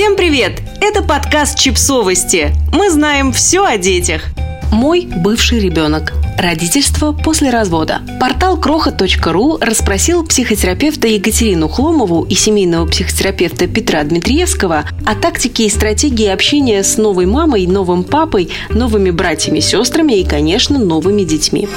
[0.00, 0.62] Всем привет!
[0.80, 2.54] Это подкаст «Чипсовости».
[2.72, 4.22] Мы знаем все о детях.
[4.72, 6.14] Мой бывший ребенок.
[6.38, 8.00] Родительство после развода.
[8.18, 16.28] Портал кроха.ру расспросил психотерапевта Екатерину Хломову и семейного психотерапевта Петра Дмитриевского о тактике и стратегии
[16.28, 21.68] общения с новой мамой, новым папой, новыми братьями, сестрами и, конечно, новыми детьми.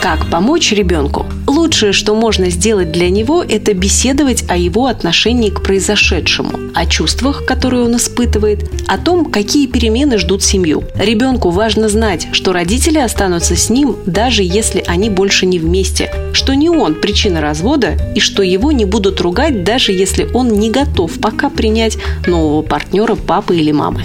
[0.00, 1.26] Как помочь ребенку?
[1.48, 7.44] Лучшее, что можно сделать для него, это беседовать о его отношении к произошедшему, о чувствах,
[7.44, 10.84] которые он испытывает, о том, какие перемены ждут семью.
[10.94, 16.54] Ребенку важно знать, что родители останутся с ним, даже если они больше не вместе, что
[16.54, 21.18] не он причина развода и что его не будут ругать, даже если он не готов
[21.20, 24.04] пока принять нового партнера папы или мамы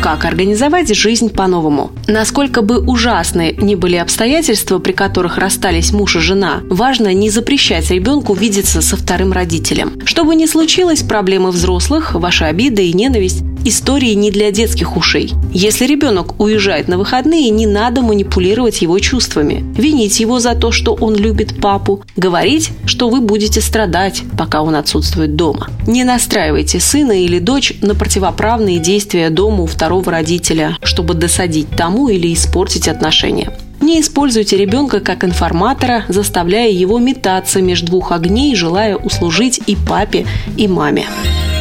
[0.00, 1.92] как организовать жизнь по-новому.
[2.06, 7.90] Насколько бы ужасны ни были обстоятельства, при которых расстались муж и жена, важно не запрещать
[7.90, 10.00] ребенку видеться со вторым родителем.
[10.06, 15.32] Что бы ни случилось, проблемы взрослых, ваши обиды и ненависть истории не для детских ушей.
[15.52, 20.94] Если ребенок уезжает на выходные, не надо манипулировать его чувствами, винить его за то, что
[20.94, 25.68] он любит папу, говорить, что вы будете страдать, пока он отсутствует дома.
[25.86, 32.08] Не настраивайте сына или дочь на противоправные действия дома у второго родителя, чтобы досадить тому
[32.08, 33.52] или испортить отношения.
[33.80, 40.26] Не используйте ребенка как информатора, заставляя его метаться между двух огней, желая услужить и папе,
[40.56, 41.06] и маме.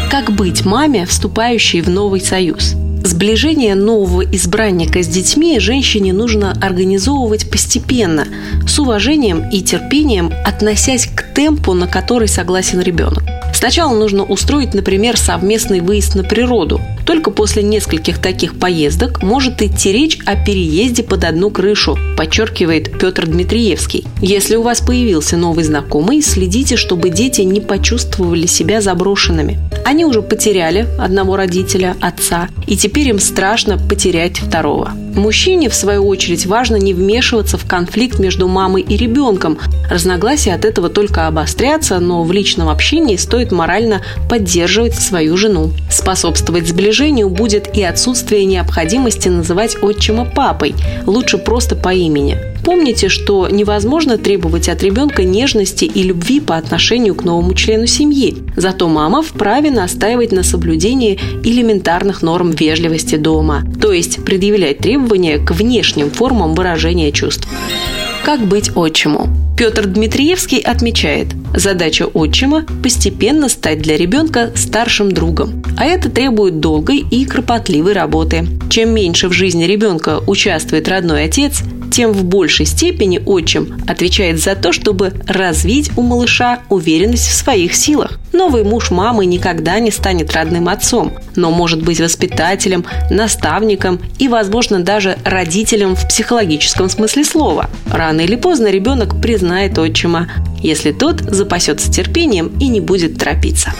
[0.10, 2.74] Как быть маме, вступающей в новый союз?
[3.04, 8.26] Сближение нового избранника с детьми женщине нужно организовывать постепенно,
[8.68, 13.22] с уважением и терпением, относясь к темпу, на который согласен ребенок.
[13.60, 16.80] Сначала нужно устроить, например, совместный выезд на природу.
[17.06, 23.28] Только после нескольких таких поездок может идти речь о переезде под одну крышу, подчеркивает Петр
[23.28, 24.06] Дмитриевский.
[24.22, 29.60] Если у вас появился новый знакомый, следите, чтобы дети не почувствовали себя заброшенными.
[29.84, 34.94] Они уже потеряли одного родителя, отца, и теперь им страшно потерять второго.
[35.20, 39.60] Мужчине, в свою очередь, важно не вмешиваться в конфликт между мамой и ребенком.
[39.90, 45.72] Разногласия от этого только обострятся, но в личном общении стоит морально поддерживать свою жену.
[45.92, 50.74] Способствовать сближению будет и отсутствие необходимости называть отчима папой,
[51.06, 52.38] лучше просто по имени.
[52.70, 58.38] Помните, что невозможно требовать от ребенка нежности и любви по отношению к новому члену семьи.
[58.56, 65.50] Зато мама вправе настаивать на соблюдении элементарных норм вежливости дома, то есть предъявлять требования к
[65.50, 67.48] внешним формам выражения чувств.
[68.24, 69.28] Как быть отчиму?
[69.58, 75.64] Петр Дмитриевский отмечает, задача отчима– постепенно стать для ребенка старшим другом.
[75.76, 78.48] А это требует долгой и кропотливой работы.
[78.70, 84.56] Чем меньше в жизни ребенка участвует родной отец, тем в большей степени отчим отвечает за
[84.56, 88.20] то, чтобы развить у малыша уверенность в своих силах.
[88.32, 94.80] Новый муж мамы никогда не станет родным отцом, но может быть воспитателем, наставником и, возможно,
[94.80, 97.70] даже родителем в психологическом смысле слова.
[97.92, 100.30] Рано или поздно ребенок признает отчима,
[100.62, 103.74] если тот запасется терпением и не будет торопиться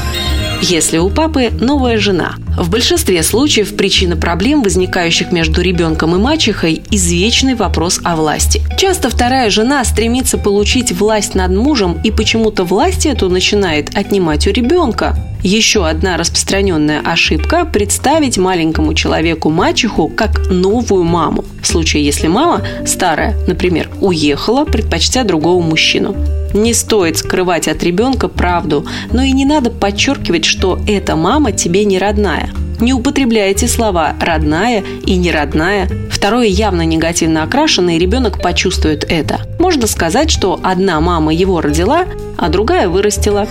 [0.62, 2.36] если у папы новая жена.
[2.58, 8.62] В большинстве случаев причина проблем, возникающих между ребенком и мачехой, извечный вопрос о власти.
[8.78, 14.52] Часто вторая жена стремится получить власть над мужем и почему-то власть эту начинает отнимать у
[14.52, 15.16] ребенка.
[15.42, 21.46] Еще одна распространенная ошибка– представить маленькому человеку мачеху как новую маму.
[21.62, 26.14] В случае, если мама старая, например, уехала, предпочтя другого мужчину.
[26.54, 31.86] Не стоит скрывать от ребенка правду, но и не надо подчеркивать, что эта мама тебе
[31.86, 32.50] не родная.
[32.82, 35.90] Не употребляйте слова «родная» и «не родная».
[36.10, 39.42] Второе явно негативно окрашено, и ребенок почувствует это.
[39.58, 42.06] Можно сказать, что одна мама его родила,
[42.38, 43.48] а другая вырастила.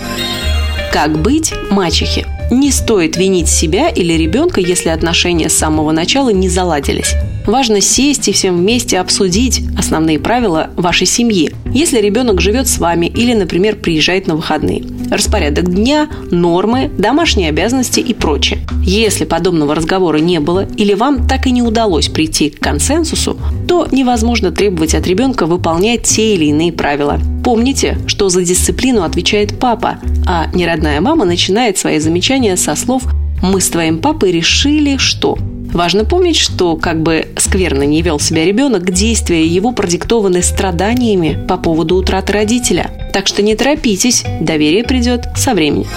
[0.91, 2.25] Как быть мачехе?
[2.49, 7.13] Не стоит винить себя или ребенка, если отношения с самого начала не заладились.
[7.45, 11.51] Важно сесть и всем вместе обсудить основные правила вашей семьи.
[11.71, 14.83] Если ребенок живет с вами или, например, приезжает на выходные.
[15.09, 18.59] Распорядок дня, нормы, домашние обязанности и прочее.
[18.83, 23.87] Если подобного разговора не было или вам так и не удалось прийти к консенсусу, то
[23.91, 27.19] невозможно требовать от ребенка выполнять те или иные правила.
[27.43, 33.03] Помните, что за дисциплину отвечает папа, а неродная мама начинает свои замечания со слов
[33.41, 35.37] «Мы с твоим папой решили, что…»
[35.73, 41.57] Важно помнить, что как бы скверно не вел себя ребенок, действия его продиктованы страданиями по
[41.57, 42.89] поводу утраты родителя.
[43.13, 45.87] Так что не торопитесь, доверие придет со временем.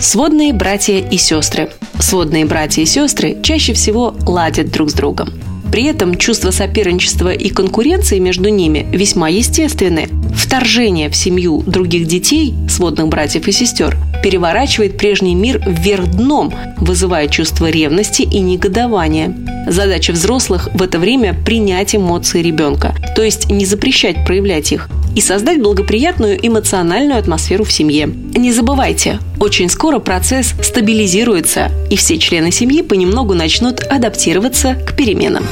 [0.00, 1.70] Сводные братья и сестры.
[1.98, 5.30] Сводные братья и сестры чаще всего ладят друг с другом.
[5.70, 10.08] При этом чувство соперничества и конкуренции между ними весьма естественны.
[10.36, 17.28] Вторжение в семью других детей, сводных братьев и сестер, переворачивает прежний мир вверх дном, вызывая
[17.28, 19.36] чувство ревности и негодования.
[19.68, 25.20] Задача взрослых в это время– принять эмоции ребенка, то есть не запрещать проявлять их, и
[25.20, 28.06] создать благоприятную эмоциональную атмосферу в семье.
[28.06, 35.44] Не забывайте, очень скоро процесс стабилизируется, и все члены семьи понемногу начнут адаптироваться к переменам.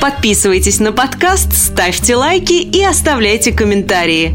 [0.00, 4.34] Подписывайтесь на подкаст, ставьте лайки и оставляйте комментарии.